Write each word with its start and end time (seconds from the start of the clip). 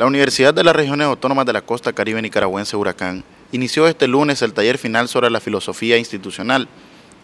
La 0.00 0.06
Universidad 0.06 0.54
de 0.54 0.62
las 0.62 0.76
Regiones 0.76 1.08
Autónomas 1.08 1.44
de 1.44 1.52
la 1.52 1.62
Costa 1.62 1.92
Caribe 1.92 2.22
Nicaragüense 2.22 2.76
Huracán 2.76 3.24
inició 3.50 3.88
este 3.88 4.06
lunes 4.06 4.42
el 4.42 4.52
taller 4.52 4.78
final 4.78 5.08
sobre 5.08 5.28
la 5.28 5.40
filosofía 5.40 5.98
institucional 5.98 6.68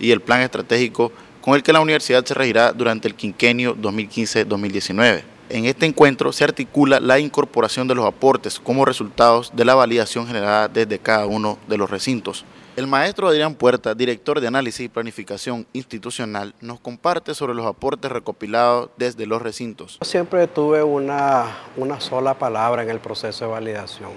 y 0.00 0.10
el 0.10 0.20
plan 0.20 0.40
estratégico 0.40 1.12
con 1.40 1.54
el 1.54 1.62
que 1.62 1.72
la 1.72 1.78
universidad 1.78 2.24
se 2.24 2.34
regirá 2.34 2.72
durante 2.72 3.06
el 3.06 3.14
quinquenio 3.14 3.76
2015-2019. 3.76 5.22
En 5.50 5.66
este 5.66 5.86
encuentro 5.86 6.32
se 6.32 6.42
articula 6.42 6.98
la 6.98 7.20
incorporación 7.20 7.86
de 7.86 7.94
los 7.94 8.06
aportes 8.06 8.58
como 8.58 8.84
resultados 8.84 9.52
de 9.54 9.64
la 9.64 9.76
validación 9.76 10.26
generada 10.26 10.66
desde 10.66 10.98
cada 10.98 11.26
uno 11.26 11.60
de 11.68 11.78
los 11.78 11.88
recintos. 11.88 12.44
El 12.76 12.88
maestro 12.88 13.28
Adrián 13.28 13.54
Puerta, 13.54 13.94
director 13.94 14.40
de 14.40 14.48
Análisis 14.48 14.86
y 14.86 14.88
Planificación 14.88 15.64
Institucional, 15.72 16.56
nos 16.60 16.80
comparte 16.80 17.32
sobre 17.32 17.54
los 17.54 17.66
aportes 17.66 18.10
recopilados 18.10 18.90
desde 18.96 19.26
los 19.26 19.40
recintos. 19.40 20.00
Siempre 20.02 20.48
tuve 20.48 20.82
una, 20.82 21.56
una 21.76 22.00
sola 22.00 22.34
palabra 22.34 22.82
en 22.82 22.90
el 22.90 22.98
proceso 22.98 23.44
de 23.44 23.50
validación. 23.52 24.10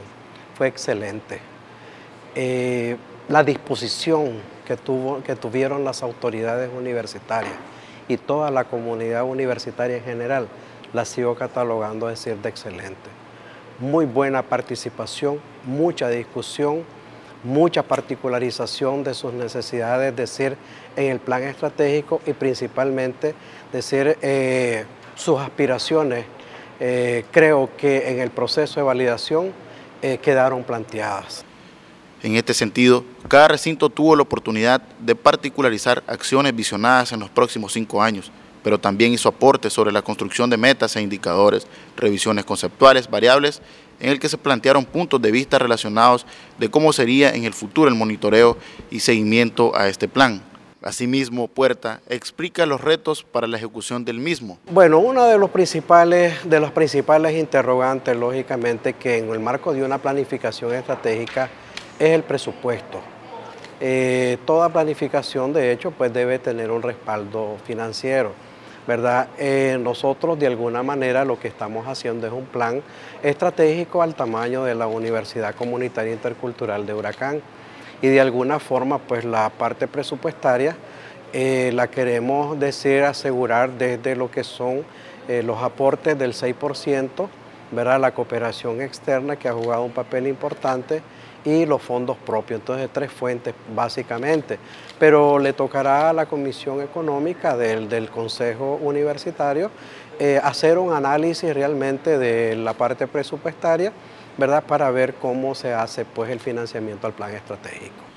Fue 0.55 0.65
excelente. 0.65 1.39
Eh, 2.33 2.97
la 3.29 3.43
disposición 3.43 4.31
que, 4.65 4.75
tuvo, 4.75 5.21
que 5.21 5.35
tuvieron 5.35 5.83
las 5.83 6.01
autoridades 6.01 6.71
universitarias 6.75 7.53
y 8.07 8.17
toda 8.17 8.49
la 8.49 8.63
comunidad 8.63 9.23
universitaria 9.23 9.97
en 9.97 10.03
general, 10.03 10.47
la 10.93 11.05
sigo 11.05 11.35
catalogando 11.35 12.07
decir 12.07 12.35
de 12.37 12.49
excelente. 12.49 13.11
Muy 13.77 14.05
buena 14.05 14.41
participación, 14.41 15.39
mucha 15.63 16.09
discusión, 16.09 16.96
mucha 17.43 17.83
particularización 17.83 19.03
de 19.03 19.13
sus 19.13 19.33
necesidades, 19.33 20.15
decir, 20.15 20.57
en 20.95 21.11
el 21.11 21.19
plan 21.19 21.43
estratégico 21.43 22.21
y 22.25 22.33
principalmente 22.33 23.35
decir 23.71 24.17
eh, 24.21 24.85
sus 25.15 25.39
aspiraciones. 25.39 26.25
Eh, 26.79 27.25
creo 27.31 27.69
que 27.77 28.09
en 28.09 28.19
el 28.19 28.29
proceso 28.29 28.79
de 28.79 28.83
validación 28.83 29.51
eh, 30.01 30.19
quedaron 30.21 30.63
planteadas. 30.63 31.43
En 32.23 32.35
este 32.35 32.53
sentido, 32.53 33.03
cada 33.27 33.49
recinto 33.49 33.89
tuvo 33.89 34.15
la 34.15 34.23
oportunidad 34.23 34.81
de 34.99 35.15
particularizar 35.15 36.03
acciones 36.07 36.55
visionadas 36.55 37.11
en 37.11 37.19
los 37.19 37.29
próximos 37.29 37.73
cinco 37.73 38.01
años, 38.01 38.31
pero 38.63 38.79
también 38.79 39.13
hizo 39.13 39.29
aportes 39.29 39.73
sobre 39.73 39.91
la 39.91 40.01
construcción 40.01 40.49
de 40.49 40.57
metas 40.57 40.95
e 40.95 41.01
indicadores, 41.01 41.67
revisiones 41.95 42.45
conceptuales, 42.45 43.09
variables 43.09 43.61
en 43.99 44.09
el 44.09 44.19
que 44.19 44.29
se 44.29 44.37
plantearon 44.37 44.85
puntos 44.85 45.21
de 45.21 45.31
vista 45.31 45.59
relacionados 45.59 46.25
de 46.57 46.69
cómo 46.69 46.93
sería 46.93 47.31
en 47.31 47.45
el 47.45 47.53
futuro 47.53 47.89
el 47.89 47.95
monitoreo 47.95 48.57
y 48.91 48.99
seguimiento 48.99 49.75
a 49.75 49.87
este 49.87 50.07
plan. 50.07 50.41
Asimismo, 50.83 51.47
Puerta 51.47 52.01
explica 52.07 52.65
los 52.65 52.79
retos 52.79 53.23
para 53.23 53.47
la 53.47 53.57
ejecución 53.57 54.05
del 54.05 54.19
mismo. 54.19 54.59
Bueno, 54.71 54.99
uno 54.99 55.25
de 55.25 55.37
los 55.37 55.49
principales, 55.49 56.47
de 56.47 56.59
los 56.59 56.71
principales 56.71 57.35
interrogantes, 57.35 58.15
lógicamente, 58.15 58.93
que 58.93 59.17
en 59.17 59.29
el 59.29 59.39
marco 59.39 59.73
de 59.73 59.83
una 59.83 59.97
planificación 59.97 60.73
estratégica 60.75 61.49
es 61.97 62.11
el 62.11 62.23
presupuesto. 62.23 63.01
Eh, 63.79 64.37
toda 64.45 64.69
planificación, 64.69 65.51
de 65.51 65.71
hecho, 65.71 65.91
pues 65.91 66.13
debe 66.13 66.39
tener 66.39 66.69
un 66.71 66.81
respaldo 66.83 67.57
financiero. 67.65 68.33
¿Verdad? 68.87 69.27
Eh, 69.37 69.77
nosotros 69.79 70.39
de 70.39 70.47
alguna 70.47 70.81
manera 70.81 71.25
lo 71.25 71.37
que 71.37 71.49
estamos 71.49 71.87
haciendo 71.87 72.25
es 72.25 72.33
un 72.33 72.45
plan 72.45 72.81
estratégico 73.21 74.01
al 74.01 74.15
tamaño 74.15 74.63
de 74.63 74.75
la 74.75 74.87
Universidad 74.87 75.53
Comunitaria 75.53 76.13
Intercultural 76.13 76.85
de 76.85 76.93
Huracán 76.93 77.41
y 78.01 78.07
de 78.07 78.21
alguna 78.21 78.59
forma 78.59 78.97
pues 78.97 79.25
la 79.25 79.49
parte 79.49 79.87
presupuestaria 79.87 80.77
eh, 81.33 81.71
la 81.73 81.87
queremos 81.87 82.57
decir 82.57 83.03
asegurar 83.03 83.71
desde 83.71 84.15
lo 84.15 84.31
que 84.31 84.45
son 84.45 84.85
eh, 85.27 85.43
los 85.43 85.61
aportes 85.61 86.17
del 86.17 86.31
6%, 86.31 87.27
¿verdad? 87.71 87.99
la 87.99 88.13
cooperación 88.13 88.81
externa 88.81 89.35
que 89.35 89.49
ha 89.49 89.53
jugado 89.53 89.83
un 89.83 89.91
papel 89.91 90.27
importante 90.27 91.01
y 91.45 91.65
los 91.65 91.81
fondos 91.81 92.17
propios. 92.17 92.59
Entonces, 92.59 92.89
tres 92.91 93.11
fuentes 93.11 93.53
básicamente. 93.75 94.59
Pero 94.99 95.39
le 95.39 95.53
tocará 95.53 96.09
a 96.09 96.13
la 96.13 96.25
Comisión 96.25 96.81
Económica 96.81 97.55
del, 97.55 98.09
Consejo 98.09 98.79
Universitario 98.81 99.71
eh, 100.19 100.39
hacer 100.43 100.77
un 100.77 100.93
análisis 100.93 101.53
realmente 101.53 102.17
de 102.17 102.55
la 102.55 102.73
parte 102.73 103.07
presupuestaria, 103.07 103.91
¿verdad? 104.37 104.63
Para 104.63 104.89
ver 104.91 105.15
cómo 105.15 105.53
se 105.55 105.73
hace 105.73 106.05
pues, 106.05 106.31
el 106.31 106.39
financiamiento 106.39 107.07
al 107.07 107.13
plan 107.13 107.31
estratégico. 107.33 108.07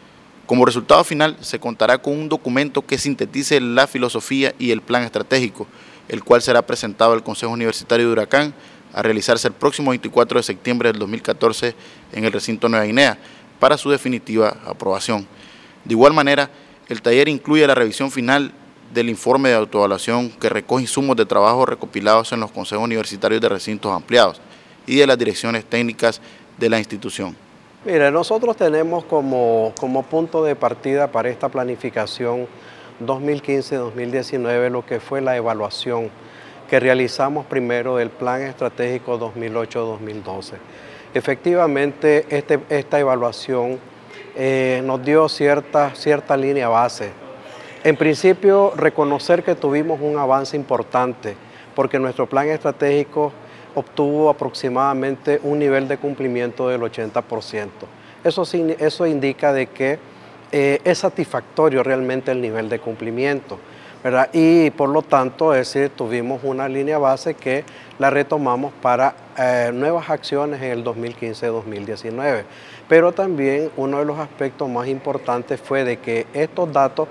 Como 0.47 0.65
resultado 0.65 1.05
final, 1.05 1.37
se 1.41 1.61
contará 1.61 1.99
con 1.99 2.13
un 2.13 2.29
documento 2.29 2.83
que 2.83 2.99
sintetice 2.99 3.61
la 3.61 3.87
filosofía 3.87 4.53
y 4.59 4.73
el 4.73 4.83
plan 4.83 5.05
estratégico, 5.05 5.69
el 6.09 6.25
cual 6.25 6.43
será 6.43 6.63
presentado 6.63 7.13
al 7.13 7.23
Consejo 7.23 7.53
Universitario 7.53 8.07
de 8.07 8.13
Huracán 8.13 8.53
a 8.93 9.03
realizarse 9.03 9.49
el 9.49 9.55
próximo 9.55 9.91
24 9.91 10.39
de 10.39 10.43
septiembre 10.43 10.91
del 10.91 10.99
2014 10.99 11.75
en 12.13 12.25
el 12.25 12.33
recinto 12.33 12.69
Nueva 12.69 12.87
Guinea 12.87 13.19
para 13.59 13.77
su 13.77 13.91
definitiva 13.91 14.57
aprobación. 14.67 15.27
De 15.85 15.95
igual 15.95 16.13
manera, 16.13 16.51
el 16.89 17.03
taller 17.03 17.29
incluye 17.29 17.67
la 17.67 17.75
revisión 17.75 18.11
final 18.11 18.53
del 18.93 19.09
informe 19.09 19.51
de 19.51 19.55
autoevaluación 19.55 20.31
que 20.31 20.49
recoge 20.49 20.83
insumos 20.83 21.17
de 21.17 21.27
trabajo 21.27 21.65
recopilados 21.65 22.33
en 22.33 22.41
los 22.41 22.51
consejos 22.51 22.85
universitarios 22.85 23.41
de 23.41 23.49
recintos 23.49 23.93
ampliados 23.93 24.41
y 24.87 24.97
de 24.97 25.07
las 25.07 25.17
direcciones 25.19 25.65
técnicas 25.65 26.21
de 26.59 26.69
la 26.69 26.79
institución. 26.79 27.37
Mire, 27.85 28.11
nosotros 28.11 28.57
tenemos 28.57 29.05
como, 29.05 29.73
como 29.79 30.03
punto 30.03 30.45
de 30.45 30.57
partida 30.57 31.13
para 31.13 31.31
esta 31.31 31.49
planificación 31.49 32.47
2015-2019 33.05 34.71
lo 34.71 34.85
que 34.85 35.01
fue 35.01 35.21
la 35.21 35.37
evaluación 35.37 36.11
que 36.71 36.79
realizamos 36.79 37.47
primero 37.47 37.97
del 37.97 38.11
Plan 38.11 38.43
Estratégico 38.43 39.19
2008-2012. 39.19 40.53
Efectivamente, 41.13 42.25
este, 42.29 42.61
esta 42.69 43.01
evaluación 43.01 43.81
eh, 44.37 44.81
nos 44.85 45.05
dio 45.05 45.29
cierta, 45.29 45.93
cierta 45.97 46.37
línea 46.37 46.69
base. 46.69 47.11
En 47.83 47.97
principio, 47.97 48.73
reconocer 48.77 49.43
que 49.43 49.57
tuvimos 49.57 50.01
un 50.01 50.17
avance 50.17 50.57
importante, 50.57 51.35
porque 51.75 51.99
nuestro 51.99 52.29
plan 52.29 52.47
estratégico 52.49 53.33
obtuvo 53.75 54.31
aproximadamente 54.31 55.41
un 55.43 55.59
nivel 55.59 55.89
de 55.89 55.99
cumplimiento 55.99 56.69
del 56.69 56.83
80%. 56.83 57.69
Eso, 58.23 58.45
eso 58.79 59.07
indica 59.07 59.53
de 59.53 59.67
que 59.67 59.99
eh, 60.53 60.79
es 60.85 60.99
satisfactorio 60.99 61.83
realmente 61.83 62.31
el 62.31 62.41
nivel 62.41 62.69
de 62.69 62.79
cumplimiento. 62.79 63.59
Y 64.33 64.71
por 64.71 64.89
lo 64.89 65.03
tanto, 65.03 65.53
es 65.53 65.73
decir, 65.73 65.91
tuvimos 65.95 66.41
una 66.43 66.69
línea 66.69 66.97
base 66.97 67.35
que 67.35 67.65
la 67.99 68.09
retomamos 68.09 68.73
para 68.81 69.15
eh, 69.37 69.71
nuevas 69.75 70.09
acciones 70.09 70.63
en 70.63 70.71
el 70.71 70.85
2015-2019. 70.85 72.45
Pero 72.89 73.13
también 73.13 73.71
uno 73.77 73.99
de 73.99 74.07
los 74.07 74.19
aspectos 74.19 74.71
más 74.71 74.89
importantes 74.89 75.61
fue 75.61 75.85
de 75.85 75.99
que 75.99 76.27
estos 76.33 76.73
datos 76.73 77.09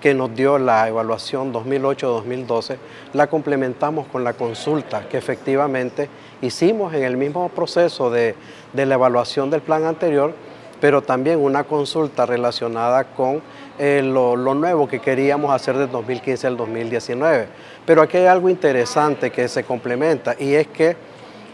que 0.00 0.14
nos 0.14 0.32
dio 0.32 0.58
la 0.58 0.86
evaluación 0.86 1.52
2008-2012, 1.52 2.76
la 3.14 3.26
complementamos 3.26 4.06
con 4.06 4.22
la 4.22 4.34
consulta 4.34 5.08
que 5.08 5.18
efectivamente 5.18 6.08
hicimos 6.40 6.94
en 6.94 7.02
el 7.02 7.16
mismo 7.16 7.48
proceso 7.48 8.10
de, 8.10 8.36
de 8.72 8.86
la 8.86 8.94
evaluación 8.94 9.50
del 9.50 9.60
plan 9.60 9.84
anterior, 9.84 10.34
pero 10.80 11.02
también 11.02 11.38
una 11.38 11.64
consulta 11.64 12.26
relacionada 12.26 13.04
con 13.04 13.42
eh, 13.78 14.02
lo, 14.02 14.36
nuevo 14.36 14.88
que 14.88 15.00
queríamos 15.00 15.52
hacer 15.52 15.76
del 15.76 15.90
2015 15.90 16.46
al 16.46 16.56
2019. 16.56 17.46
Pero 17.86 18.02
aquí 18.02 18.16
hay 18.16 18.26
algo 18.26 18.48
interesante 18.48 19.30
que 19.30 19.48
se 19.48 19.64
complementa 19.64 20.34
y 20.38 20.54
es 20.54 20.66
que 20.66 20.96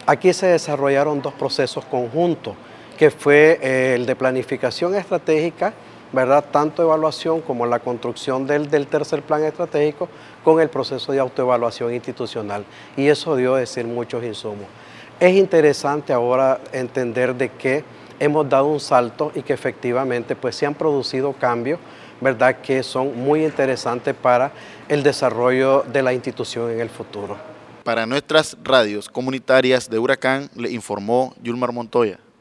aquí 0.06 0.32
se 0.32 0.46
desarrollaron 0.46 1.20
dos 1.22 1.34
procesos 1.34 1.84
conjuntos, 1.84 2.54
que 2.98 3.10
fue 3.10 3.58
eh, 3.62 3.94
el 3.96 4.06
de 4.06 4.16
planificación 4.16 4.94
estratégica, 4.94 5.74
¿verdad? 6.12 6.44
tanto 6.50 6.82
evaluación 6.82 7.40
como 7.40 7.66
la 7.66 7.80
construcción 7.80 8.46
del, 8.46 8.68
tercer 8.86 9.22
plan 9.22 9.42
estratégico 9.42 10.08
con 10.44 10.60
el 10.60 10.68
proceso 10.68 11.12
de 11.12 11.18
autoevaluación 11.18 11.92
institucional. 11.92 12.64
Y 12.96 13.08
eso 13.08 13.36
dio 13.36 13.56
decir 13.56 13.84
muchos 13.86 14.22
insumos. 14.24 14.66
Es 15.18 15.34
interesante 15.34 16.12
ahora 16.12 16.60
entender 16.72 17.34
de 17.34 17.50
que 17.50 17.84
hemos 18.20 18.48
dado 18.48 18.66
un 18.66 18.80
salto 18.80 19.32
y 19.34 19.42
que 19.42 19.52
efectivamente 19.52 20.36
pues 20.36 20.56
se 20.56 20.66
han 20.66 20.74
producido 20.74 21.32
cambios, 21.32 21.78
¿verdad? 22.20 22.56
Que 22.60 22.82
son 22.82 23.16
muy 23.16 23.44
interesantes 23.44 24.14
para 24.14 24.52
el 24.88 25.02
desarrollo 25.02 25.82
de 25.82 26.02
la 26.02 26.12
institución 26.12 26.70
en 26.70 26.80
el 26.80 26.88
futuro. 26.88 27.36
Para 27.84 28.06
nuestras 28.06 28.56
radios 28.62 29.08
comunitarias 29.08 29.90
de 29.90 29.98
Huracán, 29.98 30.48
le 30.56 30.70
informó 30.70 31.34
Yulmar 31.42 31.72
Montoya. 31.72 32.18